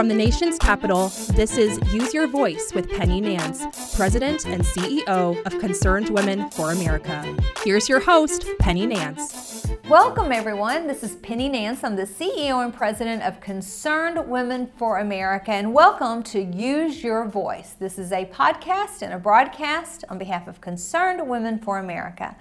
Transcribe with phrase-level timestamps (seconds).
[0.00, 5.44] From the nation's capital, this is Use Your Voice with Penny Nance, President and CEO
[5.44, 7.36] of Concerned Women for America.
[7.64, 9.66] Here's your host, Penny Nance.
[9.90, 10.86] Welcome, everyone.
[10.86, 11.84] This is Penny Nance.
[11.84, 17.26] I'm the CEO and President of Concerned Women for America, and welcome to Use Your
[17.26, 17.74] Voice.
[17.78, 22.36] This is a podcast and a broadcast on behalf of Concerned Women for America.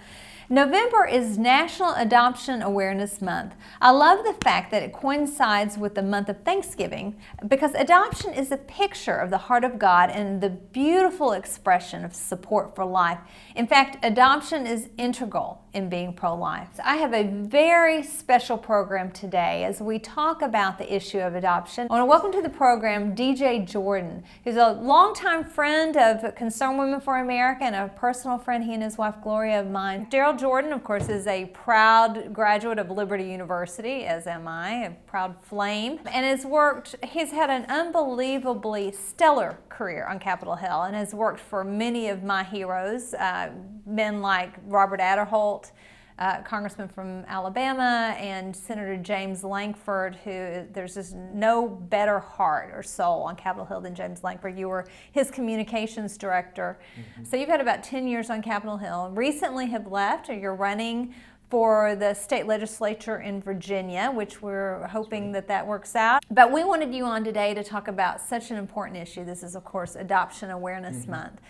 [0.52, 3.54] November is National Adoption Awareness Month.
[3.80, 7.18] I love the fact that it coincides with the month of Thanksgiving
[7.48, 12.16] because adoption is a picture of the heart of God and the beautiful expression of
[12.16, 13.20] support for life.
[13.56, 16.68] In fact, adoption is integral in being pro life.
[16.84, 21.86] I have a very special program today as we talk about the issue of adoption.
[21.92, 26.80] I want to welcome to the program DJ Jordan, who's a longtime friend of Concerned
[26.80, 30.08] Women for America and a personal friend, he and his wife Gloria, of mine.
[30.10, 34.92] Daryl Jordan, of course, is a proud graduate of Liberty University, as am I, a
[35.06, 40.96] proud flame, and has worked, he's had an unbelievably stellar career on Capitol Hill and
[40.96, 43.52] has worked for many of my heroes, uh,
[43.86, 45.72] men like Robert Aderholt.
[46.20, 52.84] Uh, congressman from Alabama and Senator James Lankford, who there's just no better heart or
[52.84, 54.60] soul on Capitol Hill than James Lankford.
[54.60, 56.78] You were his communications director.
[57.00, 57.24] Mm-hmm.
[57.24, 59.12] So you've had about 10 years on Capitol Hill.
[59.14, 61.14] Recently have left, or you're running
[61.50, 66.24] for the state legislature in Virginia, which we're hoping that that works out.
[66.30, 69.26] But we wanted you on today to talk about such an important issue.
[69.26, 71.12] This is, of course, Adoption Awareness mm-hmm.
[71.12, 71.42] Month.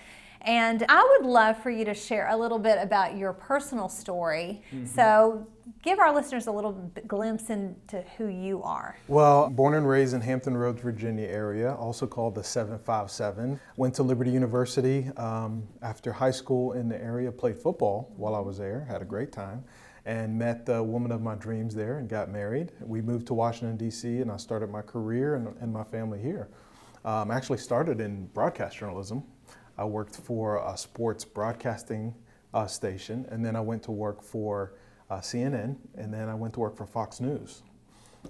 [0.42, 4.62] And I would love for you to share a little bit about your personal story.
[4.72, 4.86] Mm-hmm.
[4.86, 5.48] So,
[5.82, 8.98] give our listeners a little glimpse into who you are.
[9.08, 13.60] Well, born and raised in Hampton Roads, Virginia area, also called the 757.
[13.76, 18.40] Went to Liberty University um, after high school in the area, played football while I
[18.40, 19.64] was there, had a great time.
[20.06, 22.72] And met the woman of my dreams there and got married.
[22.82, 26.50] We moved to Washington, D.C., and I started my career and, and my family here.
[27.06, 29.24] Um, actually started in broadcast journalism
[29.80, 32.14] I worked for a sports broadcasting
[32.54, 34.74] uh, station, and then I went to work for
[35.10, 37.64] uh, CNN, and then I went to work for Fox News,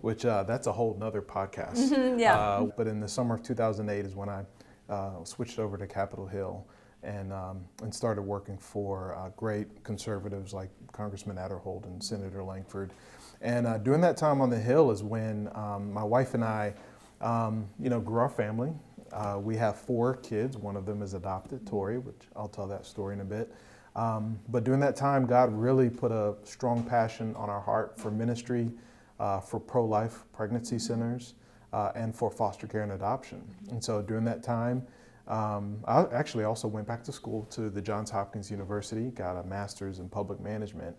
[0.01, 1.91] which uh, that's a whole nother podcast.
[1.91, 2.38] Mm-hmm, yeah.
[2.38, 4.44] Uh, but in the summer of 2008 is when I
[4.90, 6.68] uh, switched over to Capitol Hill
[7.01, 12.94] and, um, and started working for uh, great conservatives like Congressman Aderholt and Senator Lankford.
[13.41, 16.75] And during that time on the Hill is when um, my wife and I,
[17.22, 18.72] um, you know, grew our family.
[19.14, 20.58] Uh, we have four kids.
[20.58, 23.53] One of them is adopted, Tori, which I'll tell that story in a bit.
[23.96, 28.12] Um, but during that time, God really put a strong passion on our heart for
[28.12, 28.72] ministry,
[29.20, 31.34] uh, for pro life pregnancy centers,
[31.74, 33.42] uh, and for foster care and adoption.
[33.72, 34.86] And so during that time,
[35.28, 39.44] um, I actually also went back to school to the Johns Hopkins University, got a
[39.44, 40.96] master's in public management,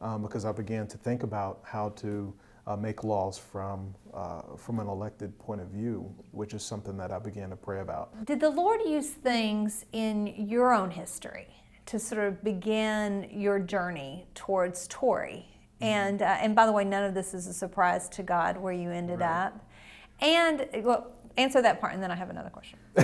[0.00, 2.32] um, because I began to think about how to
[2.66, 7.12] uh, make laws from, uh, from an elected point of view, which is something that
[7.12, 8.24] I began to pray about.
[8.26, 11.48] Did the Lord use things in your own history
[11.86, 15.46] to sort of begin your journey towards Tori?
[15.80, 15.84] Mm-hmm.
[15.84, 18.72] And, uh, and by the way, none of this is a surprise to God where
[18.72, 19.46] you ended right.
[19.46, 19.70] up.
[20.20, 22.78] And well, answer that part, and then I have another question.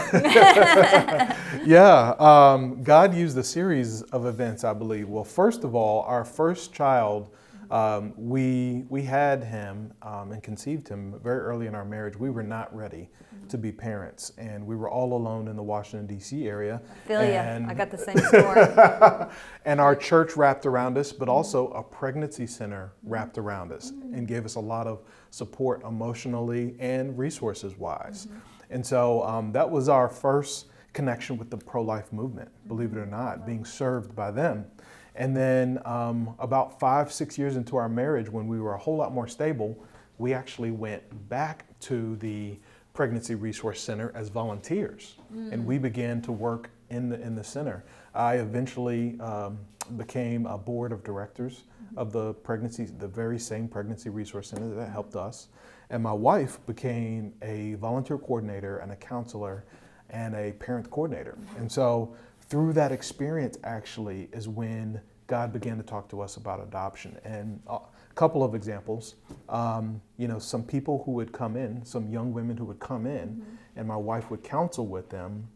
[1.66, 5.08] yeah, um, God used a series of events, I believe.
[5.08, 7.30] Well, first of all, our first child
[7.72, 12.18] um, we, we had him um, and conceived him very early in our marriage.
[12.18, 13.46] We were not ready mm-hmm.
[13.48, 16.46] to be parents, and we were all alone in the Washington, D.C.
[16.46, 16.82] area.
[16.84, 19.30] I feel and, I got the same story.
[19.64, 24.14] and our church wrapped around us, but also a pregnancy center wrapped around us mm-hmm.
[24.14, 25.00] and gave us a lot of
[25.30, 28.26] support emotionally and resources wise.
[28.26, 28.38] Mm-hmm.
[28.68, 32.98] And so um, that was our first connection with the pro life movement, believe it
[32.98, 34.66] or not, being served by them.
[35.14, 38.96] And then um, about five, six years into our marriage, when we were a whole
[38.96, 39.76] lot more stable,
[40.18, 42.58] we actually went back to the
[42.94, 45.16] Pregnancy Resource Center as volunteers.
[45.34, 45.52] Mm.
[45.52, 47.84] And we began to work in the, in the center.
[48.14, 49.58] I eventually um,
[49.96, 51.98] became a board of directors mm-hmm.
[51.98, 55.48] of the pregnancy, the very same Pregnancy Resource Center that helped us.
[55.90, 59.64] And my wife became a volunteer coordinator and a counselor
[60.10, 61.36] and a parent coordinator.
[61.38, 61.60] Mm-hmm.
[61.62, 65.00] And so through that experience actually is when
[65.32, 67.16] God began to talk to us about adoption.
[67.24, 67.78] And a
[68.14, 69.14] couple of examples,
[69.48, 73.06] um, you know, some people who would come in, some young women who would come
[73.06, 73.54] in, mm-hmm.
[73.76, 75.48] and my wife would counsel with them,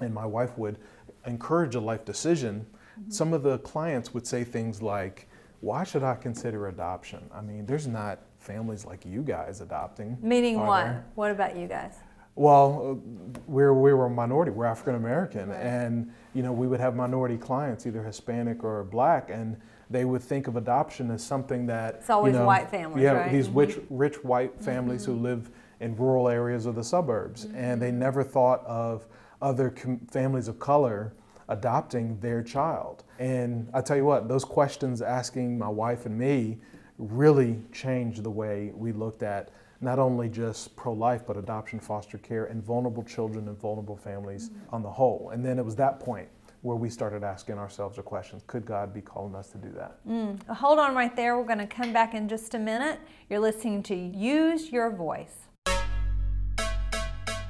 [0.00, 0.76] and my wife would
[1.24, 2.66] encourage a life decision.
[3.00, 3.10] Mm-hmm.
[3.10, 5.26] Some of the clients would say things like,
[5.60, 7.30] why should I consider adoption?
[7.32, 10.18] I mean, there's not families like you guys adopting.
[10.20, 10.84] Meaning what?
[10.84, 11.06] There?
[11.14, 11.94] What about you guys?
[12.38, 13.02] Well,
[13.48, 15.60] we're, we were a minority, we're African American, right.
[15.60, 19.56] and you know, we would have minority clients, either Hispanic or black, and
[19.90, 23.02] they would think of adoption as something that it's always you know, white families.
[23.02, 23.32] Yeah, right?
[23.32, 23.58] these mm-hmm.
[23.58, 25.16] rich, rich white families mm-hmm.
[25.16, 25.50] who live
[25.80, 27.56] in rural areas of the suburbs, mm-hmm.
[27.56, 29.06] and they never thought of
[29.42, 31.14] other com- families of color
[31.48, 33.02] adopting their child.
[33.18, 36.58] And I tell you what, those questions asking my wife and me
[36.98, 39.50] really changed the way we looked at
[39.80, 44.50] not only just pro life, but adoption, foster care, and vulnerable children and vulnerable families
[44.50, 44.74] mm-hmm.
[44.74, 45.30] on the whole.
[45.32, 46.28] And then it was that point
[46.62, 50.04] where we started asking ourselves the questions could God be calling us to do that?
[50.06, 50.44] Mm.
[50.48, 51.38] Hold on right there.
[51.38, 53.00] We're going to come back in just a minute.
[53.30, 55.47] You're listening to Use Your Voice.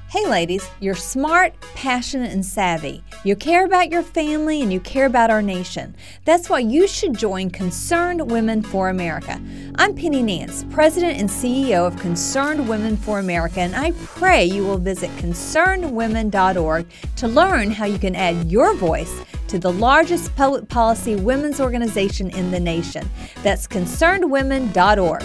[0.09, 3.03] Hey, ladies, you're smart, passionate, and savvy.
[3.23, 5.95] You care about your family and you care about our nation.
[6.25, 9.39] That's why you should join Concerned Women for America.
[9.75, 14.63] I'm Penny Nance, President and CEO of Concerned Women for America, and I pray you
[14.63, 19.13] will visit concernedwomen.org to learn how you can add your voice
[19.49, 23.07] to the largest public policy women's organization in the nation.
[23.43, 25.23] That's concernedwomen.org.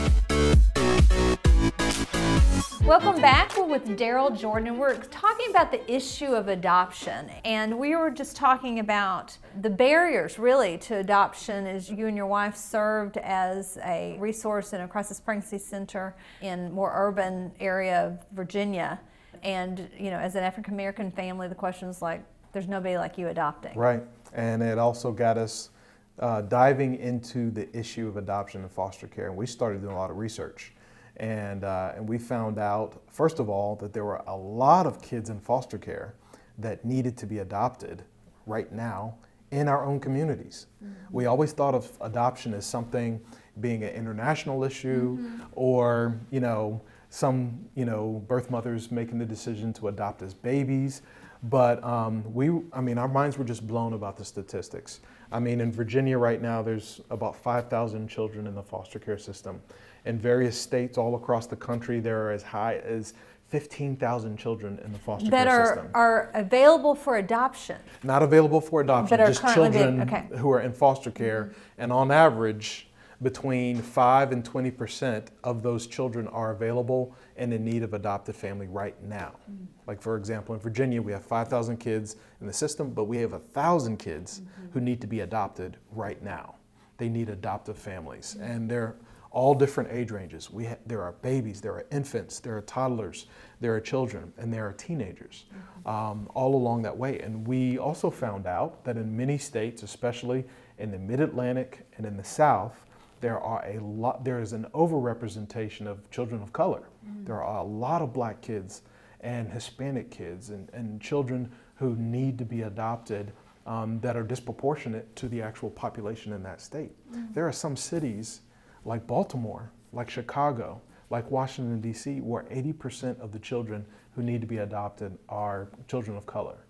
[2.86, 3.56] Welcome back.
[3.56, 7.30] We're with Daryl Jordan, we're talking about the issue of adoption.
[7.42, 12.26] And we were just talking about the barriers, really, to adoption as you and your
[12.26, 18.18] wife served as a resource in a crisis pregnancy center in more urban area of
[18.36, 19.00] Virginia.
[19.42, 22.22] And, you know, as an African American family, the question is like,
[22.52, 23.78] there's nobody like you adopting.
[23.78, 24.02] Right.
[24.34, 25.70] And it also got us
[26.18, 29.28] uh, diving into the issue of adoption and foster care.
[29.28, 30.73] And we started doing a lot of research.
[31.16, 35.00] And, uh, and we found out, first of all, that there were a lot of
[35.00, 36.14] kids in foster care
[36.58, 38.02] that needed to be adopted
[38.46, 39.14] right now
[39.50, 40.66] in our own communities.
[40.84, 40.94] Mm-hmm.
[41.12, 43.20] We always thought of adoption as something
[43.60, 45.42] being an international issue mm-hmm.
[45.52, 51.02] or, you know, some, you know, birth mothers making the decision to adopt as babies.
[51.44, 55.00] But um, we, I mean, our minds were just blown about the statistics.
[55.30, 59.60] I mean, in Virginia right now, there's about 5,000 children in the foster care system.
[60.04, 63.14] In various states all across the country, there are as high as
[63.48, 65.86] 15,000 children in the foster that care are, system.
[65.86, 67.76] That are available for adoption.
[68.02, 70.26] Not available for adoption, but just children being, okay.
[70.38, 71.44] who are in foster care.
[71.44, 71.60] Mm-hmm.
[71.78, 72.88] And on average,
[73.22, 78.34] between 5 and 20 percent of those children are available and in need of adopted
[78.34, 79.32] family right now.
[79.50, 79.64] Mm-hmm.
[79.86, 83.32] Like, for example, in Virginia, we have 5,000 kids in the system, but we have
[83.32, 84.72] 1,000 kids mm-hmm.
[84.72, 86.56] who need to be adopted right now.
[86.96, 88.50] They need adoptive families, mm-hmm.
[88.50, 88.96] and they're
[89.34, 90.50] all different age ranges.
[90.50, 93.26] We ha- there are babies, there are infants, there are toddlers,
[93.60, 95.88] there are children, and there are teenagers, mm-hmm.
[95.88, 97.18] um, all along that way.
[97.18, 100.44] And we also found out that in many states, especially
[100.78, 102.86] in the Mid Atlantic and in the South,
[103.20, 104.24] there are a lot.
[104.24, 106.84] There is an overrepresentation of children of color.
[107.06, 107.24] Mm-hmm.
[107.24, 108.82] There are a lot of black kids
[109.20, 113.32] and Hispanic kids and, and children who need to be adopted
[113.66, 116.92] um, that are disproportionate to the actual population in that state.
[117.10, 117.32] Mm-hmm.
[117.32, 118.42] There are some cities
[118.84, 123.84] like Baltimore, like Chicago, like Washington, D.C., where 80% of the children
[124.14, 126.66] who need to be adopted are children of color.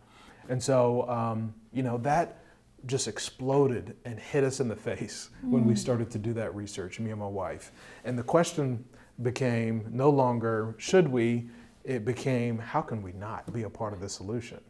[0.49, 2.45] And so, um, you know, that
[2.87, 5.51] just exploded and hit us in the face mm.
[5.51, 5.79] when we mm.
[5.79, 7.73] started to do that research, me and my wife.
[8.05, 8.85] And the question
[9.23, 11.49] became no longer should we,
[11.85, 14.61] it became how can we not be a part of the solution?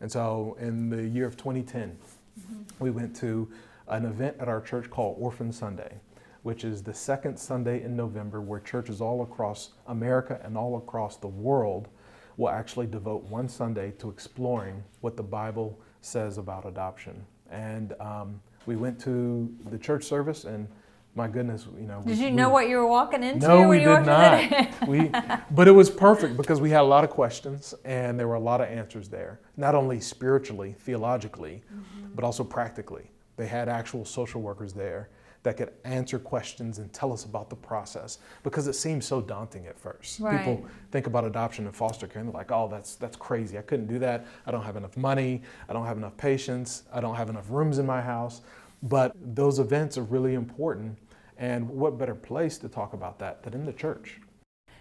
[0.00, 1.98] And so in the year of 2010,
[2.40, 2.62] mm-hmm.
[2.78, 3.50] we went to
[3.88, 6.00] an event at our church called Orphan Sunday
[6.42, 11.16] which is the second Sunday in November, where churches all across America and all across
[11.16, 11.88] the world
[12.36, 17.24] will actually devote one Sunday to exploring what the Bible says about adoption.
[17.50, 20.68] And um, we went to the church service, and
[21.14, 22.02] my goodness, you know.
[22.06, 23.46] Did we, you know we, what you were walking into?
[23.46, 24.68] No, we did not.
[24.88, 25.10] we,
[25.50, 28.40] but it was perfect because we had a lot of questions, and there were a
[28.40, 29.40] lot of answers there.
[29.56, 32.14] Not only spiritually, theologically, mm-hmm.
[32.14, 33.10] but also practically.
[33.36, 35.08] They had actual social workers there
[35.48, 39.66] that could answer questions and tell us about the process because it seems so daunting
[39.66, 40.20] at first.
[40.20, 40.36] Right.
[40.36, 43.56] People think about adoption and foster care and they're like, oh, that's, that's crazy.
[43.56, 44.26] I couldn't do that.
[44.46, 45.40] I don't have enough money.
[45.66, 46.82] I don't have enough patience.
[46.92, 48.42] I don't have enough rooms in my house.
[48.82, 50.98] But those events are really important.
[51.38, 54.20] And what better place to talk about that than in the church?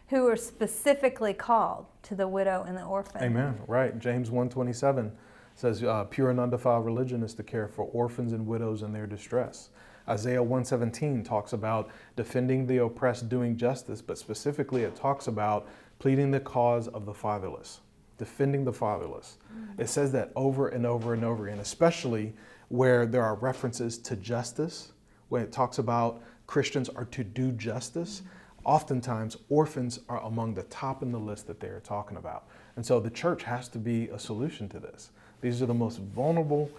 [0.09, 3.23] Who are specifically called to the widow and the orphan.
[3.23, 3.57] Amen.
[3.67, 3.97] Right.
[3.99, 5.13] James 127
[5.57, 9.07] says, uh, pure and undefiled religion is to care for orphans and widows in their
[9.07, 9.69] distress.
[10.07, 15.67] Isaiah 117 talks about defending the oppressed, doing justice, but specifically it talks about
[15.99, 17.81] pleading the cause of the fatherless,
[18.17, 19.37] defending the fatherless.
[19.51, 19.81] Mm-hmm.
[19.81, 22.33] It says that over and over and over again, especially
[22.69, 24.91] where there are references to justice,
[25.29, 28.21] when it talks about Christians are to do justice.
[28.21, 28.67] Mm-hmm.
[28.67, 32.47] Oftentimes, orphans are among the top in the list that they are talking about.
[32.75, 35.11] And so the church has to be a solution to this.
[35.41, 36.69] These are the most vulnerable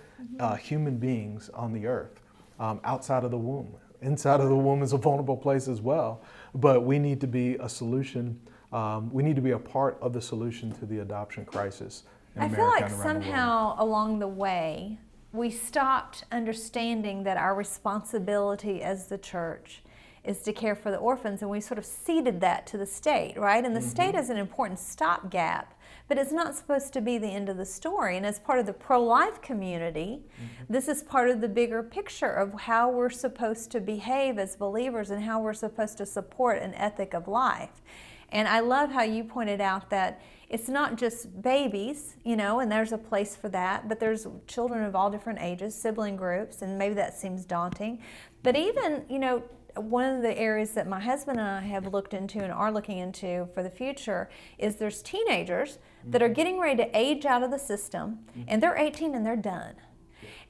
[0.41, 2.21] uh, human beings on the earth
[2.59, 3.73] um, outside of the womb.
[4.01, 6.23] Inside of the womb is a vulnerable place as well,
[6.55, 8.39] but we need to be a solution
[8.73, 12.05] um, we need to be a part of the solution to the adoption crisis.
[12.37, 14.99] In I America feel like around the somehow along the way,
[15.33, 19.83] we stopped understanding that our responsibility as the church
[20.25, 23.39] is to care for the orphans, and we sort of ceded that to the state,
[23.39, 23.65] right?
[23.65, 25.73] And the state is an important stopgap,
[26.09, 28.17] but it's not supposed to be the end of the story.
[28.17, 30.73] And as part of the pro life community, mm-hmm.
[30.73, 35.11] this is part of the bigger picture of how we're supposed to behave as believers
[35.11, 37.83] and how we're supposed to support an ethic of life.
[38.31, 42.73] And I love how you pointed out that it's not just babies, you know, and
[42.73, 46.79] there's a place for that, but there's children of all different ages, sibling groups, and
[46.79, 48.03] maybe that seems daunting.
[48.43, 49.43] But even, you know,
[49.77, 52.99] one of the areas that my husband and I have looked into and are looking
[52.99, 55.79] into for the future is there's teenagers
[56.11, 58.43] that are getting ready to age out of the system mm-hmm.
[58.49, 59.75] and they're 18 and they're done.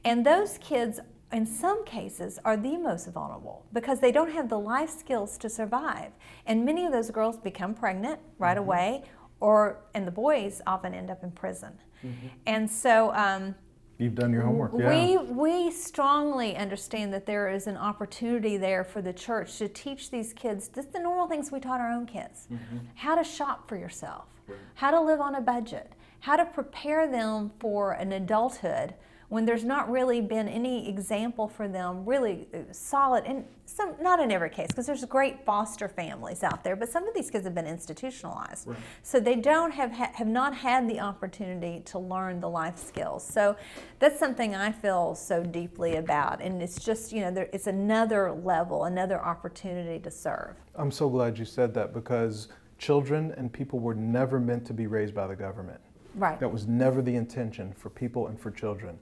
[0.04, 1.00] And those kids,
[1.32, 5.48] in some cases, are the most vulnerable because they don't have the life skills to
[5.48, 6.12] survive.
[6.46, 8.64] And many of those girls become pregnant right mm-hmm.
[8.64, 9.02] away,
[9.40, 11.72] or and the boys often end up in prison.
[12.04, 12.26] Mm-hmm.
[12.46, 13.12] And so.
[13.14, 13.54] Um,
[13.98, 14.72] You've done your homework.
[14.78, 14.90] Yeah.
[14.90, 20.10] we, we strongly understand that there is an opportunity there for the church to teach
[20.10, 22.78] these kids just the normal things we taught our own kids mm-hmm.
[22.94, 24.26] how to shop for yourself,
[24.74, 28.94] how to live on a budget, how to prepare them for an adulthood
[29.28, 34.20] when there's not really been any example for them really uh, solid and some not
[34.20, 37.44] in every case because there's great foster families out there but some of these kids
[37.44, 38.68] have been institutionalized.
[39.02, 43.26] So they don't have ha- have not had the opportunity to learn the life skills.
[43.26, 43.56] So
[43.98, 48.32] that's something i feel so deeply about and it's just you know there, it's another
[48.32, 50.54] level another opportunity to serve.
[50.74, 54.86] I'm so glad you said that because children and people were never meant to be
[54.86, 55.80] raised by the government.
[56.14, 56.38] right.
[56.40, 58.98] That was never the intention for people and for children.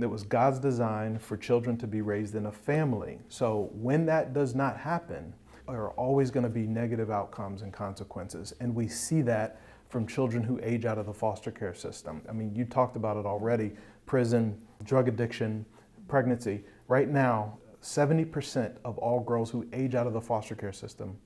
[0.00, 3.18] It was God's design for children to be raised in a family.
[3.28, 5.34] So when that does not happen,
[5.66, 8.54] there are always going to be negative outcomes and consequences.
[8.60, 12.22] And we see that from children who age out of the foster care system.
[12.28, 13.72] I mean, you talked about it already
[14.06, 15.66] prison, drug addiction,
[16.08, 16.64] pregnancy.
[16.86, 21.16] Right now, 70% of all girls who age out of the foster care system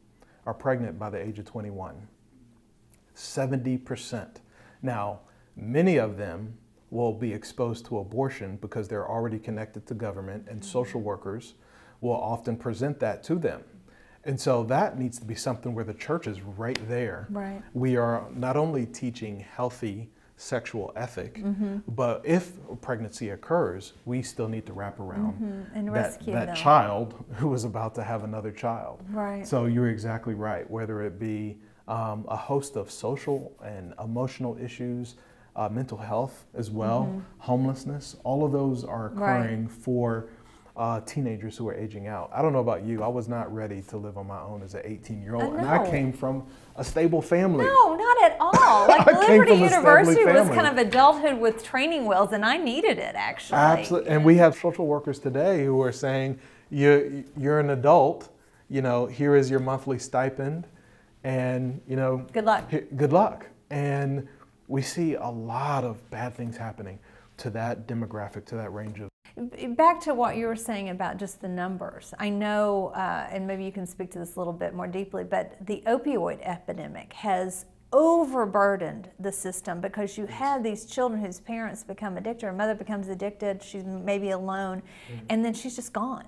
[0.46, 2.08] are pregnant by the age of 21.
[3.14, 4.36] 70%.
[4.82, 5.20] Now,
[5.56, 6.54] many of them
[6.92, 11.08] will be exposed to abortion because they're already connected to government, and social mm-hmm.
[11.08, 11.54] workers
[12.02, 13.62] will often present that to them.
[14.24, 17.26] And so that needs to be something where the church is right there.
[17.30, 17.62] Right.
[17.72, 21.78] We are not only teaching healthy sexual ethic, mm-hmm.
[21.88, 25.78] but if pregnancy occurs, we still need to wrap around mm-hmm.
[25.78, 26.56] and that, rescue that them.
[26.56, 29.02] child who is about to have another child.
[29.10, 29.46] Right.
[29.46, 30.68] So you're exactly right.
[30.70, 31.58] Whether it be
[31.88, 35.16] um, a host of social and emotional issues,
[35.56, 39.18] uh, mental health as well, homelessness, all of those are Mm-hmm.
[39.20, 39.38] Right.
[39.40, 40.26] occurring for
[40.74, 42.30] uh, teenagers who are aging out.
[42.32, 43.02] I don't know about you.
[43.02, 45.66] I was not ready to live on my own as an 18 year old, and
[45.66, 47.66] I came from a stable family.
[47.66, 48.86] No, not at all.
[48.88, 52.56] Like Liberty from a stable University was kind of adulthood with training wheels, and I
[52.56, 53.58] needed it actually.
[53.58, 54.08] Absolutely.
[54.10, 56.38] And we have social workers today who are saying,
[56.70, 58.30] you, you're an adult,
[58.70, 60.66] you know, here is your monthly stipend,
[61.22, 62.72] and, you know, Good luck.
[62.96, 63.46] good luck.
[63.68, 64.26] And
[64.68, 66.98] we see a lot of bad things happening
[67.38, 69.08] to that demographic, to that range of.
[69.76, 72.12] Back to what you were saying about just the numbers.
[72.18, 75.24] I know, uh, and maybe you can speak to this a little bit more deeply,
[75.24, 81.84] but the opioid epidemic has overburdened the system because you have these children whose parents
[81.84, 84.82] become addicted or mother becomes addicted, she's maybe alone,
[85.28, 86.24] and then she's just gone.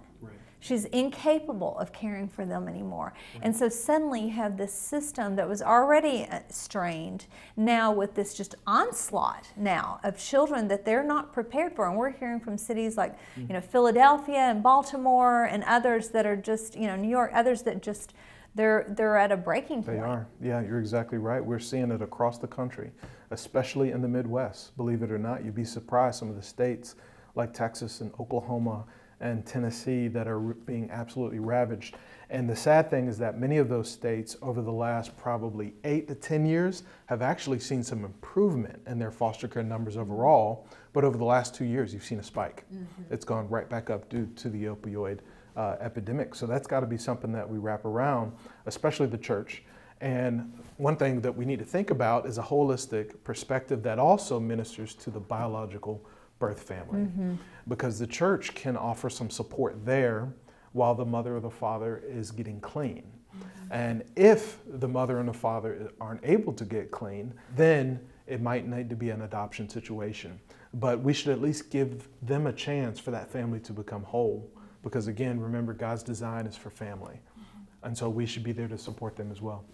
[0.65, 3.13] She's incapable of caring for them anymore.
[3.43, 8.33] And so suddenly you have this system that was already uh, strained now with this
[8.33, 11.87] just onslaught now of children that they're not prepared for.
[11.87, 16.35] And we're hearing from cities like, you know, Philadelphia and Baltimore and others that are
[16.37, 18.15] just, you know, New York, others that just
[18.55, 19.99] they're they're at a breaking point.
[19.99, 20.27] They are.
[20.41, 21.45] Yeah, you're exactly right.
[21.45, 22.91] We're seeing it across the country,
[23.33, 24.75] especially in the Midwest.
[24.79, 26.95] Believe it or not, you'd be surprised some of the states
[27.35, 28.87] like Texas and Oklahoma
[29.25, 31.97] and Tennessee that are being absolutely ravaged.
[32.29, 36.07] And the sad thing is that many of those states over the last probably eight
[36.09, 40.67] to 10 years have actually seen some improvement in their foster care numbers overall.
[40.93, 42.65] But over the last two years, you've seen a spike.
[43.11, 45.21] It's gone right back up due to the opioid
[45.57, 46.35] uh, epidemic.
[46.35, 48.33] So that's got to be something that we wrap around,
[48.67, 49.63] especially the church.
[50.03, 54.39] And one thing that we need to think about is a holistic perspective that also
[54.39, 56.05] ministers to the biological
[56.45, 57.03] birth family.
[57.03, 57.35] Mm-hmm.
[57.69, 60.33] Because the church can offer some support there
[60.73, 63.05] while the mother or the father is getting clean.
[63.05, 63.73] Mm-hmm.
[63.73, 68.67] And if the mother and the father aren't able to get clean, then it might
[68.67, 70.39] need to be an adoption situation.
[70.75, 74.51] But we should at least give them a chance for that family to become whole.
[74.83, 77.15] Because again, remember, God's design is for family.
[77.15, 77.87] Mm-hmm.
[77.87, 79.65] And so we should be there to support them as well.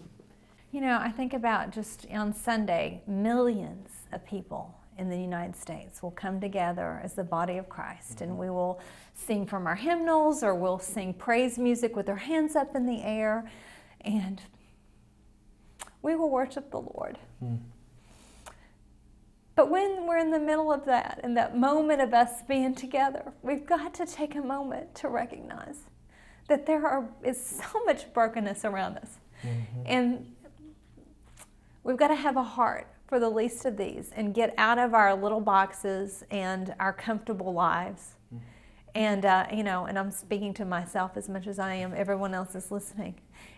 [0.71, 6.03] You know, I think about just on Sunday, millions of people in the United States
[6.03, 8.23] will come together as the body of Christ mm-hmm.
[8.25, 8.79] and we will
[9.13, 13.01] sing from our hymnals or we'll sing praise music with our hands up in the
[13.01, 13.49] air
[14.01, 14.41] and
[16.01, 17.17] we will worship the Lord.
[17.43, 17.59] Mm.
[19.55, 23.33] But when we're in the middle of that, in that moment of us being together,
[23.43, 25.77] we've got to take a moment to recognize
[26.47, 29.19] that there are, is so much brokenness around us.
[29.43, 29.81] Mm-hmm.
[29.85, 30.35] And
[31.83, 34.93] we've got to have a heart for the least of these and get out of
[34.93, 38.15] our little boxes and our comfortable lives.
[38.33, 38.45] Mm-hmm.
[38.95, 42.33] And, uh, you know, and I'm speaking to myself as much as I am, everyone
[42.33, 43.15] else is listening,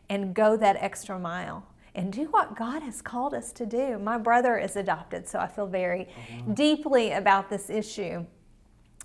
[0.10, 4.00] and go that extra mile and do what God has called us to do.
[4.00, 6.54] My brother is adopted, so I feel very uh-huh.
[6.56, 8.26] deeply about this issue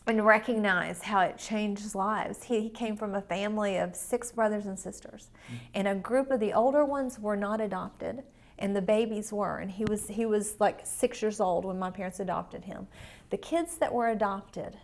[0.07, 2.43] and recognize how it changed lives.
[2.43, 5.57] He, he, came from a family of six brothers and sisters, mm-hmm.
[5.75, 8.23] and a group of the older ones were not adopted,
[8.59, 9.59] and the babies were.
[9.59, 12.87] And he was he was like six years old when my parents adopted him.
[13.31, 14.77] The kids that were adopted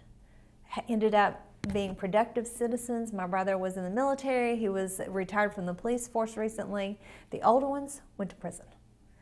[0.89, 1.41] ended up
[1.73, 3.13] being productive citizens.
[3.13, 4.57] My brother was in the military.
[4.57, 6.99] He was retired from the police force recently.
[7.31, 8.67] The older ones went to prison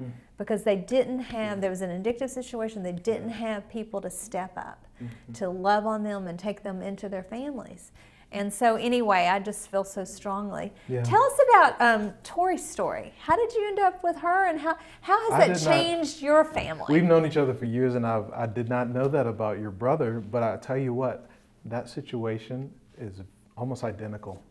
[0.02, 0.12] mm-hmm.
[0.38, 4.52] because they didn't have, there was an addictive situation, they didn't have people to step
[4.56, 5.32] up, mm-hmm.
[5.34, 7.92] to love on them and take them into their families.
[8.32, 10.72] And so, anyway, I just feel so strongly.
[10.88, 11.02] Yeah.
[11.02, 13.12] Tell us about um, Tori's story.
[13.20, 16.44] How did you end up with her, and how, how has that changed not, your
[16.44, 16.86] family?
[16.88, 19.70] We've known each other for years, and I've, I did not know that about your
[19.70, 20.20] brother.
[20.20, 21.28] But I tell you what,
[21.66, 23.20] that situation is
[23.56, 24.42] almost identical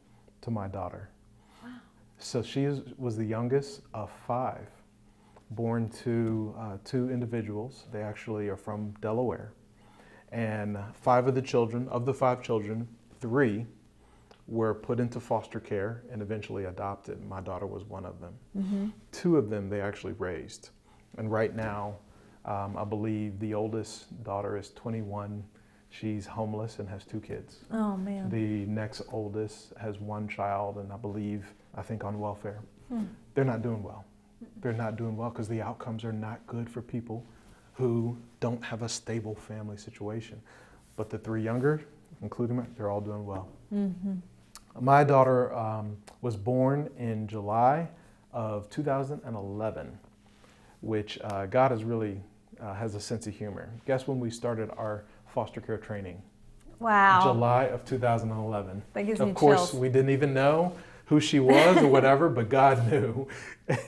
[0.41, 1.09] to my daughter.
[1.63, 1.69] Wow.
[2.19, 4.67] So she is, was the youngest of five,
[5.49, 7.85] born to uh, two individuals.
[7.91, 9.53] They actually are from Delaware.
[10.31, 12.87] And five of the children, of the five children,
[13.21, 13.65] three
[14.47, 17.23] were put into foster care and eventually adopted.
[17.25, 18.33] My daughter was one of them.
[18.57, 18.87] Mm-hmm.
[19.11, 20.71] Two of them they actually raised.
[21.17, 21.95] And right now,
[22.43, 25.43] um, I believe the oldest daughter is 21
[25.91, 27.57] She's homeless and has two kids.
[27.69, 28.29] Oh man.
[28.29, 32.61] The next oldest has one child and I believe I think on welfare.
[32.87, 33.03] Hmm.
[33.35, 34.05] They're not doing well.
[34.61, 37.25] They're not doing well because the outcomes are not good for people
[37.73, 40.41] who don't have a stable family situation.
[40.95, 41.81] But the three younger,
[42.21, 43.49] including me, they're all doing well.
[43.73, 44.15] Mm-hmm.
[44.79, 47.87] My daughter um, was born in July
[48.31, 49.97] of 2011,
[50.81, 52.21] which uh, God has really
[52.61, 53.69] uh, has a sense of humor.
[53.85, 56.21] Guess when we started our foster care training.
[56.79, 57.21] Wow.
[57.23, 58.81] July of 2011.
[58.93, 59.73] That gives of me course, chills.
[59.73, 63.27] we didn't even know who she was or whatever, but God knew.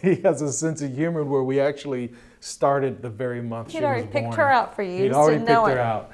[0.02, 3.84] he has a sense of humor where we actually started the very month He'd she
[3.84, 5.04] already picked her out for you.
[5.04, 6.12] He'd already picked her out.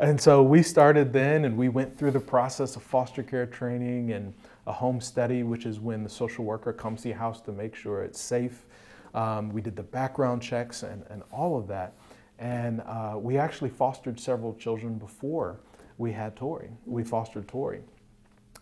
[0.00, 4.12] And so we started then and we went through the process of foster care training
[4.12, 4.32] and
[4.66, 7.74] a home study, which is when the social worker comes to your house to make
[7.74, 8.66] sure it's safe.
[9.12, 11.96] Um, we did the background checks and, and all of that.
[12.38, 15.60] And uh, we actually fostered several children before
[15.98, 16.70] we had Tori.
[16.86, 17.82] We fostered Tori.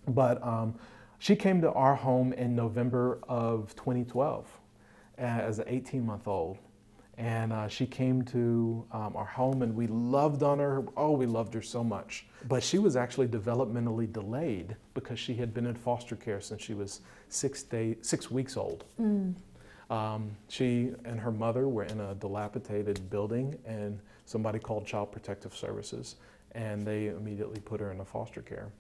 [0.09, 0.75] But um,
[1.21, 4.45] she came to our home in November of 2012
[5.19, 6.59] as an 18 month old.
[7.19, 10.85] And uh, she came to um, our home and we loved on her.
[10.97, 12.27] Oh, we loved her so much.
[12.47, 16.75] But she was actually developmentally delayed because she had been in foster care since she
[16.75, 18.85] was six, day, six weeks old.
[19.01, 19.35] Mm.
[19.91, 25.57] Um, she and her mother were in a dilapidated building, and somebody called Child Protective
[25.57, 26.17] Services,
[26.53, 28.71] and they immediately put her in a foster care.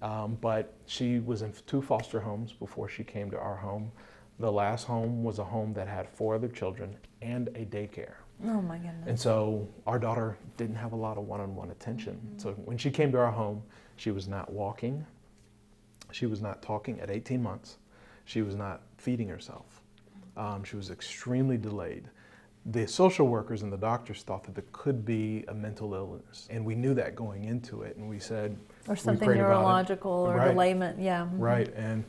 [0.00, 3.90] Um, but she was in two foster homes before she came to our home.
[4.38, 8.14] The last home was a home that had four other children and a daycare.
[8.44, 9.06] Oh my goodness.
[9.06, 12.14] And so our daughter didn't have a lot of one on one attention.
[12.14, 12.38] Mm-hmm.
[12.38, 13.62] So when she came to our home,
[13.96, 15.06] she was not walking,
[16.12, 17.78] she was not talking at 18 months,
[18.24, 19.82] she was not feeding herself.
[20.36, 22.08] Um, she was extremely delayed.
[22.66, 26.64] The social workers and the doctors thought that there could be a mental illness, and
[26.64, 27.96] we knew that going into it.
[27.96, 28.56] And we said,
[28.88, 30.48] or something neurological or right.
[30.48, 31.24] delayment, yeah.
[31.24, 31.38] Mm-hmm.
[31.38, 32.04] Right, and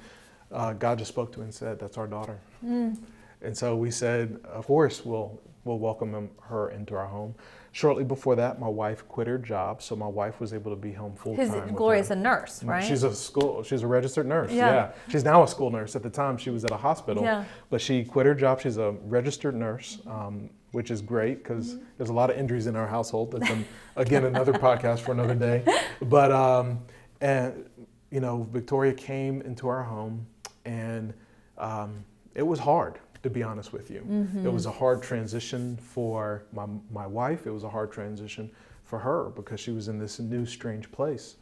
[0.53, 2.97] uh, God just spoke to her and said, "That's our daughter." Mm.
[3.45, 7.35] And so we said, "Of course, we'll we'll welcome her into our home."
[7.75, 10.93] Shortly before that, my wife quit her job, so my wife was able to be
[10.93, 11.75] home full time.
[11.75, 12.81] Gloria's a nurse, right?
[12.81, 13.63] She's a school.
[13.63, 14.49] She's a registered nurse.
[14.49, 14.73] Yeah.
[14.73, 14.91] yeah.
[15.09, 15.93] She's now a school nurse.
[15.93, 17.21] At the time, she was at a hospital.
[17.21, 17.43] Yeah.
[17.69, 18.61] But she quit her job.
[18.61, 21.83] She's a registered nurse, um, which is great because mm-hmm.
[21.97, 23.33] there's a lot of injuries in our household.
[23.33, 23.65] That's an,
[23.97, 25.65] again another podcast for another day.
[26.01, 26.79] But um,
[27.19, 27.69] and
[28.09, 30.25] you know, Victoria came into our home,
[30.63, 31.13] and
[31.57, 32.05] um,
[32.35, 34.05] it was hard to be honest with you.
[34.07, 34.45] Mm-hmm.
[34.45, 37.47] It was a hard transition for my, my wife.
[37.47, 38.51] It was a hard transition
[38.83, 41.37] for her because she was in this new, strange place.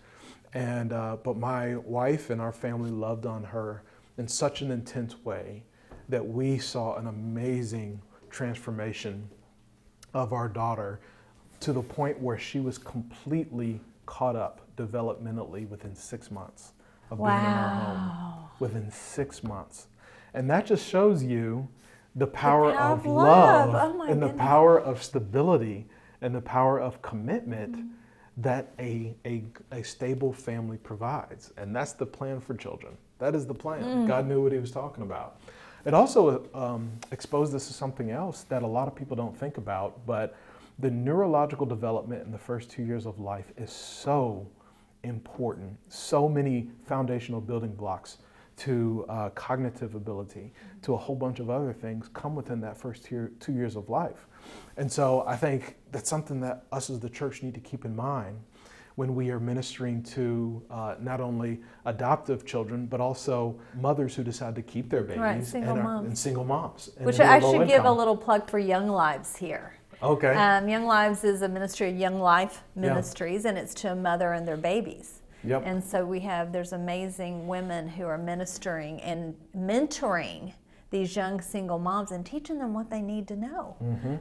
[0.54, 3.84] And, uh, but my wife and our family loved on her
[4.17, 5.63] in such an intense way
[6.08, 9.30] that we saw an amazing transformation
[10.13, 11.02] of our daughter
[11.60, 16.72] to the point where she was completely caught up developmentally within six months
[17.12, 18.50] of being in our home.
[18.60, 19.88] Within six months.
[20.34, 21.67] And that just shows you
[22.15, 23.74] the power, power of, of love.
[23.74, 25.88] love, Oh and the power of stability
[26.22, 27.88] and the power of commitment Mm-hmm.
[28.41, 31.54] that a, a, a stable family provides.
[31.58, 32.98] And that's the plan for children.
[33.19, 33.84] That is the plan.
[33.84, 34.08] Mm.
[34.08, 35.39] God knew what he was talking about.
[35.86, 39.58] It also um, exposed us to something else that a lot of people don't think
[39.58, 40.36] about, but
[40.80, 44.48] the neurological development in the first two years of life is so
[45.04, 45.78] important.
[45.89, 48.17] So many foundational building blocks
[48.58, 53.10] to uh, cognitive ability, to a whole bunch of other things come within that first
[53.12, 54.28] year, two years of life.
[54.78, 57.96] And so I think that's something that us as the church need to keep in
[57.96, 58.39] mind
[58.96, 64.54] when we are ministering to uh, not only adoptive children, but also mothers who decide
[64.54, 66.08] to keep their babies Right, single and, are- moms.
[66.10, 66.92] and single moms.
[66.98, 69.74] and Which I should give a little plug for Young Lives here.
[70.04, 70.36] Okay.
[70.36, 72.82] Um, Young Lives is a ministry of Young Life Yeah.
[72.84, 75.22] Ministries, and it's to a mother and their babies.
[75.43, 75.63] Yep.
[75.65, 80.53] And so we have there's amazing women who are ministering and mentoring
[80.89, 83.75] these young single moms and teaching them what they need to know.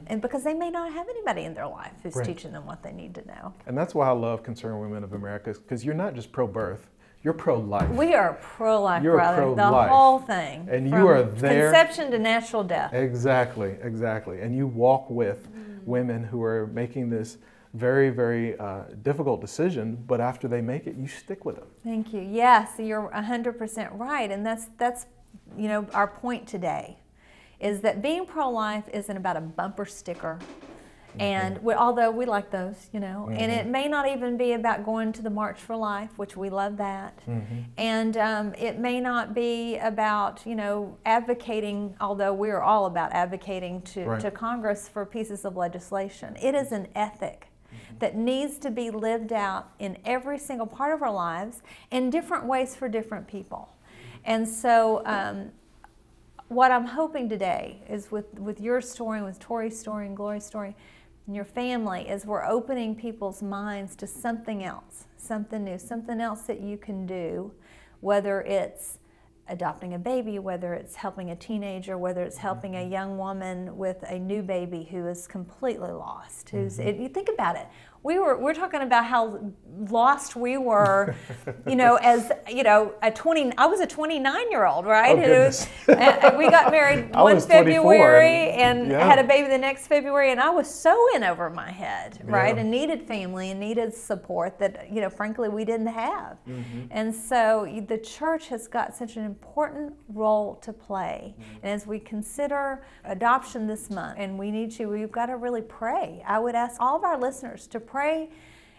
[0.07, 2.19] And because they may not have anybody in their life who's Mm-hmm.
[2.19, 2.27] Right.
[2.27, 3.53] teaching them what they need to know.
[3.67, 6.89] And that's why I love Concerned Women of America, because you're not just pro birth,
[7.23, 7.87] you're pro life.
[7.91, 9.45] We are pro-life, You're brother.
[9.51, 9.89] The pro-life.
[9.89, 10.67] whole thing.
[10.69, 12.91] And you from are there- Conception to natural death.
[12.93, 14.41] Exactly, exactly.
[14.41, 15.47] And you walk with
[15.85, 17.37] women who are making this
[17.73, 21.67] very, very uh, difficult decision, but after they make it, you stick with them.
[21.83, 22.21] Thank you.
[22.21, 24.29] Yes, you're 100% right.
[24.29, 25.07] And that's, that's,
[25.57, 26.97] you know, our point today
[27.59, 30.37] is that being pro life isn't about a bumper sticker.
[31.19, 34.83] And we, although we like those, you know, and it may not even be about
[34.83, 37.19] going to the March for Life, which we love that.
[37.77, 43.83] And um, it may not be about, you know, advocating, although we're all about advocating
[43.83, 44.21] to, Right.
[44.21, 46.35] to Congress for pieces of legislation.
[46.41, 47.47] It is an ethic
[47.99, 52.45] that needs to be lived out in every single part of our lives in different
[52.45, 53.69] ways for different people.
[54.25, 55.51] And so, um,
[56.49, 60.45] what I'm hoping today is with, with your story, and with Tori's story, and Glory's
[60.45, 60.75] story,
[61.25, 66.41] and your family, is we're opening people's minds to something else, something new, something else
[66.43, 67.51] that you can do,
[68.01, 68.99] whether it's
[69.49, 74.03] adopting a baby, whether it's helping a teenager, whether it's helping a young woman with
[74.07, 76.49] a new baby who is completely lost.
[76.49, 77.67] Who's it, you think about it.
[78.03, 79.53] We were we're talking about how
[79.89, 81.15] lost we were,
[81.67, 83.51] you know, as you know, a twenty.
[83.57, 85.17] I was a twenty nine year old, right?
[85.17, 89.05] Oh, was- we got married one February and- and yeah.
[89.05, 92.55] had a baby the next February, and I was so in over my head, right?
[92.55, 92.61] Yeah.
[92.61, 96.37] And needed family and needed support that you know, frankly, we didn't have.
[96.47, 96.87] Mm-hmm.
[96.91, 101.33] And so the church has got such an important role to play.
[101.33, 101.57] Mm-hmm.
[101.63, 105.61] And as we consider adoption this month, and we need to, we've got to really
[105.61, 106.23] pray.
[106.25, 108.29] I would ask all of our listeners to pray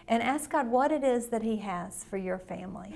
[0.07, 2.95] and ask God what it is that He has for your family.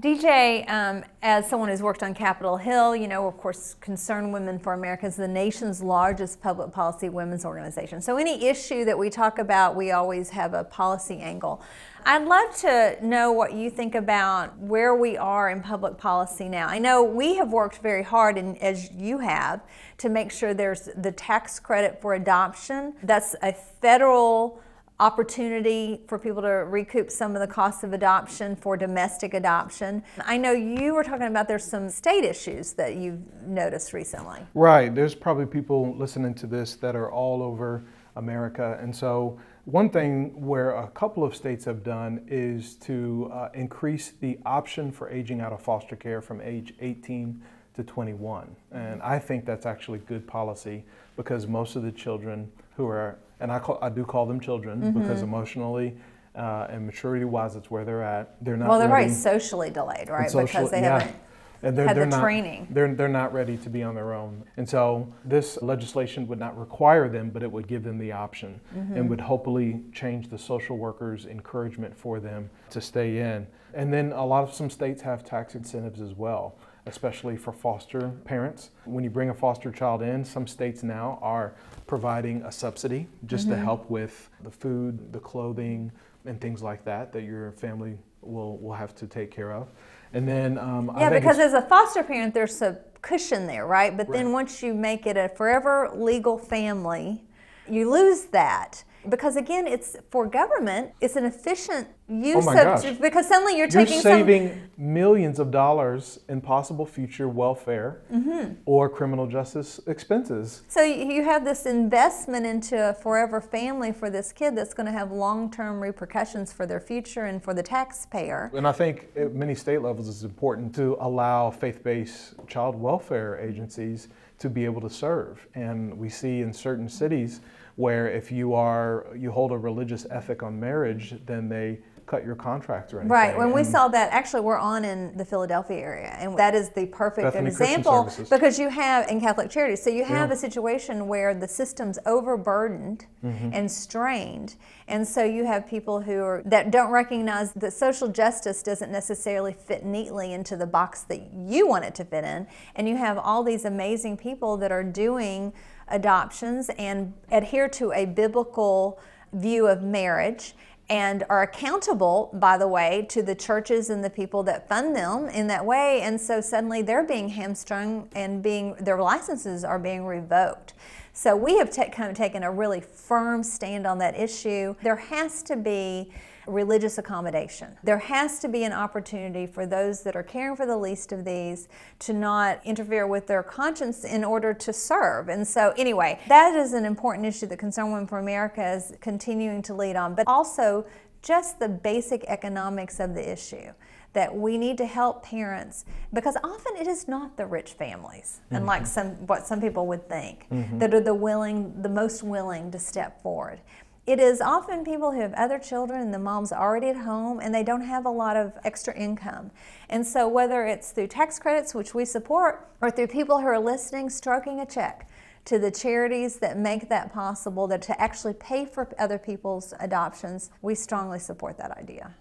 [0.00, 4.58] DJ, um, as someone who's worked on Capitol Hill, you know, of course, Concerned Women
[4.58, 8.00] for America is the nation's largest public policy women's organization.
[8.00, 11.60] So, any issue that we talk about, we always have a policy angle.
[12.04, 16.66] I'd love to know what you think about where we are in public policy now.
[16.66, 19.60] I know we have worked very hard, and as you have,
[19.98, 22.94] to make sure there's the tax credit for adoption.
[23.04, 24.60] That's a federal
[24.98, 30.02] opportunity for people to recoup some of the costs of adoption for domestic adoption.
[30.24, 34.40] I know you were talking about there's some state issues that you've noticed recently.
[34.54, 34.94] Right.
[34.94, 37.84] There's probably people listening to this that are all over
[38.16, 38.78] America.
[38.80, 44.12] And so, one thing where a couple of states have done is to uh, increase
[44.20, 47.40] the option for aging out of foster care from age 18
[47.74, 48.54] to 21.
[48.72, 50.84] And I think that's actually good policy
[51.16, 54.80] because most of the children who are, and I, call, I do call them children
[54.80, 55.00] Mm-hmm.
[55.00, 55.96] because emotionally
[56.34, 58.34] uh, and maturity wise, it's where they're at.
[58.44, 59.10] They're not Well, they're ready.
[59.10, 60.30] very socially delayed, right?
[60.32, 60.98] Because they yeah.
[61.00, 61.16] haven't.
[61.64, 62.66] And they're, had they're the not, training.
[62.70, 64.42] They're, they're not ready to be on their own.
[64.56, 68.60] And so this legislation would not require them, but it would give them the option
[68.76, 68.96] Mm-hmm.
[68.96, 73.46] and would hopefully change the social workers' encouragement for them to stay in.
[73.74, 78.10] And then a lot of some states have tax incentives as well, especially for foster
[78.24, 78.70] parents.
[78.84, 81.54] When you bring a foster child in, some states now are
[81.86, 83.56] providing a subsidy just Mm-hmm.
[83.58, 85.92] to help with the food, the clothing,
[86.24, 89.68] and things like that that your family will, will have to take care of.
[90.12, 93.96] And then um, I Yeah, because as a foster parent, there's a cushion there, right?
[93.96, 97.22] But then once you make it a forever legal family,
[97.68, 98.84] you lose that.
[99.08, 102.98] Because again, it's for government, it's an efficient use Oh of gosh.
[102.98, 108.54] because suddenly you're You're taking saving millions of dollars in possible future welfare Mm-hmm.
[108.66, 110.62] or criminal justice expenses.
[110.68, 114.92] so you have this investment into a forever family for this kid that's going to
[114.92, 118.50] have long-term repercussions for their future and for the taxpayer.
[118.54, 123.38] And I think at many state levels it's important to allow faith based child welfare
[123.40, 125.46] agencies to be able to serve.
[125.54, 127.40] And we see in certain cities
[127.76, 132.34] where if you are you hold a religious ethic on marriage, then they cut your
[132.34, 133.12] contract or anything.
[133.12, 133.38] Right.
[133.38, 136.86] When we saw that, actually, we're on in the Philadelphia area, and that is the
[136.86, 139.82] perfect Bethany example because you have in Catholic Charities.
[139.82, 140.34] So you have Yeah.
[140.34, 143.50] a situation where the system's overburdened Mm-hmm.
[143.52, 144.56] and strained,
[144.88, 149.52] and so you have people who are that don't recognize that social justice doesn't necessarily
[149.52, 153.16] fit neatly into the box that you want it to fit in, and you have
[153.16, 155.52] all these amazing people that are doing
[155.92, 158.98] adoptions and adhere to a biblical
[159.32, 160.54] view of marriage
[160.88, 165.28] and are accountable, by the way, to the churches and the people that fund them
[165.28, 166.00] in that way.
[166.02, 170.74] And so suddenly they're being hamstrung and being their licenses are being revoked.
[171.14, 174.74] So we have kind of taken a really firm stand on that issue.
[174.82, 176.10] There has to be
[176.46, 177.76] religious accommodation.
[177.82, 181.24] There has to be an opportunity for those that are caring for the least of
[181.24, 181.68] these
[182.00, 185.28] to not interfere with their conscience in order to serve.
[185.28, 189.62] And so, anyway, that is an important issue that Concern Women for America is continuing
[189.62, 190.84] to lead on, but also
[191.22, 193.72] just the basic economics of the issue
[194.12, 198.82] that we need to help parents because often it is not the rich families unlike
[198.82, 198.90] mm-hmm.
[198.90, 200.78] some what some people would think mm-hmm.
[200.78, 203.60] that are the willing the most willing to step forward
[204.04, 207.54] it is often people who have other children and the mom's already at home and
[207.54, 209.52] they don't have a lot of extra income.
[209.88, 213.60] And so, whether it's through tax credits, which we support, or through people who are
[213.60, 215.08] listening, stroking a check
[215.44, 220.50] to the charities that make that possible, that to actually pay for other people's adoptions,
[220.62, 222.12] we strongly support that idea.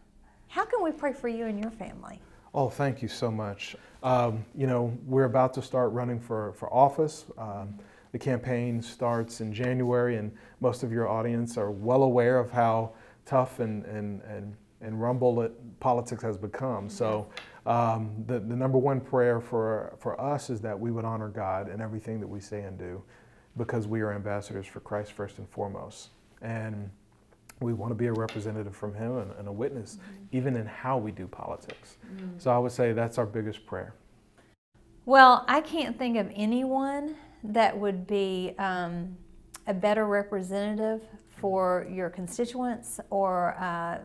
[0.49, 2.19] How can we pray for you and your family?
[2.53, 3.75] Oh, thank you so much.
[4.03, 7.25] Um, you know, we're about to start running for, for office.
[7.37, 7.79] Um,
[8.11, 12.93] the campaign starts in January, and most of your audience are well aware of how
[13.25, 16.87] tough and, and, and, and rumble it, politics has become.
[16.87, 17.27] So,
[17.65, 21.69] um, the, the number one prayer for, for us is that we would honor God
[21.69, 23.03] in everything that we say and do
[23.57, 26.09] because we are ambassadors for Christ first and foremost.
[26.41, 26.89] And
[27.59, 29.99] we want to be a representative from him and, and a witness
[30.31, 31.97] even in how we do politics.
[32.37, 33.93] So i would say that's our biggest prayer.
[35.05, 39.17] Well, I can't think of anyone that would be um,
[39.67, 41.01] a better representative
[41.37, 43.99] for your constituents, or uh,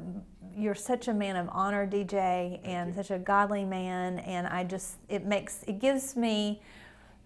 [0.57, 4.21] you're such a man of honor, DJ, and such a godly man.
[4.21, 6.62] And I just, it makes, it gives me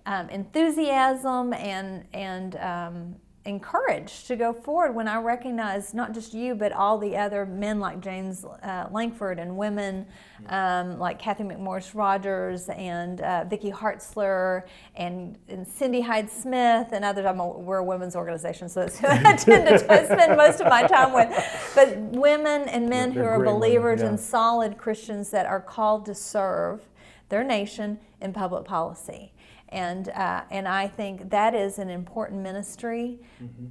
[0.06, 3.14] um, enthusiasm and and um,
[3.46, 7.80] encouraged to go forward when I recognize not just you but all the other men
[7.80, 10.06] like James uh, Lankford and women
[10.48, 17.04] um, like Cathy McMorris Rodgers and uh, Vicky Hartzler and, and Cindy Hyde Smith and
[17.04, 17.26] others.
[17.26, 20.68] I'm a, we're a women's organization, so that's who I tend to spend most of
[20.68, 21.72] my time with.
[21.74, 24.08] But women and men who are great women, believers yeah.
[24.08, 26.82] and solid Christians that are called to serve
[27.30, 29.32] their nation in public policy.
[29.70, 33.20] And, uh, and I think that is an important ministry,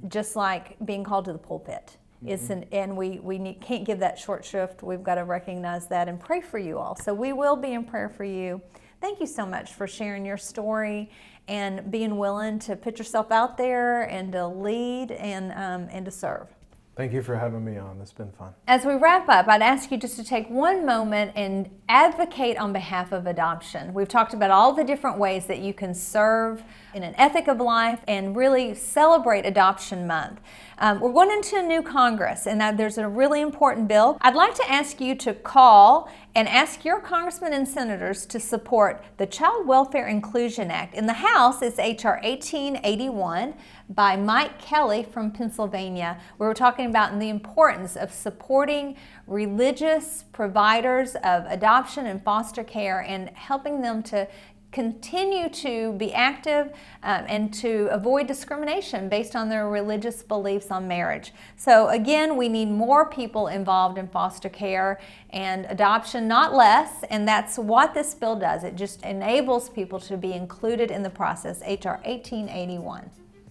[0.08, 1.96] just like being called to the pulpit.
[2.26, 4.82] It's an, and we, we need, can't give that short shrift.
[4.82, 6.96] We've got to recognize that and pray for you all.
[6.96, 8.60] So we will be in prayer for you.
[9.00, 11.10] Thank you so much for sharing your story
[11.48, 16.10] and being willing to put yourself out there and to lead and, um, and to
[16.10, 16.48] serve.
[16.96, 19.90] Thank you for having me on it's been fun As we wrap up, I'd ask
[19.90, 23.92] you just to take one moment and advocate on behalf of adoption.
[23.92, 26.62] We've talked about all the different ways that you can serve
[26.94, 30.40] in an ethic of life and really celebrate Adoption Month.
[30.78, 34.18] Um, we're going into a new Congress, and there's a really important bill.
[34.20, 39.04] I'd like to ask you to call and ask your congressmen and senators to support
[39.16, 40.94] the Child Welfare Inclusion Act.
[40.94, 42.20] In the House, it's H.R.
[42.22, 43.54] 1881
[43.90, 46.18] by Mike Kelly from Pennsylvania.
[46.38, 53.00] We were talking about the importance of supporting religious providers of adoption and foster care
[53.00, 54.28] and helping them to
[54.70, 56.66] continue to be active
[57.02, 61.32] um, and to avoid discrimination based on their religious beliefs on marriage.
[61.56, 65.00] So, again, we need more people involved in foster care
[65.30, 68.62] and adoption, not less, and that's what this bill does.
[68.62, 71.60] It just enables people to be included in the process.
[71.64, 71.94] H.R.
[72.04, 73.10] 1881.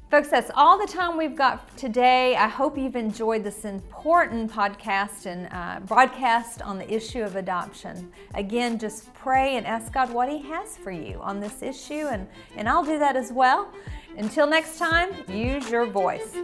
[0.09, 2.35] Folks, that's all the time we've got today.
[2.35, 8.11] I hope you've enjoyed this important podcast and uh, broadcast on the issue of adoption.
[8.33, 12.27] Again, just pray and ask God what He has for you on this issue, and,
[12.55, 13.71] and I'll do that as well.
[14.19, 16.35] Until next time, use your voice.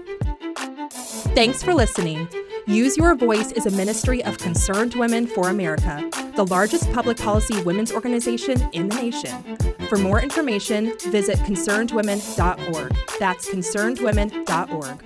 [1.36, 2.30] Thanks for listening.
[2.68, 7.62] Use Your Voice is a ministry of Concerned Women for America, the largest public policy
[7.64, 9.58] women's organization in the nation.
[9.90, 12.96] For more information, visit concernedwomen.org.
[13.20, 15.06] That's concernedwomen.org.